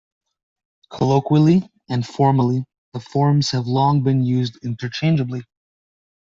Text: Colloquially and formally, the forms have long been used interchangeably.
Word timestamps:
Colloquially 0.89 1.69
and 1.87 2.07
formally, 2.07 2.65
the 2.93 2.99
forms 2.99 3.51
have 3.51 3.67
long 3.67 4.01
been 4.01 4.23
used 4.25 4.55
interchangeably. 4.63 5.43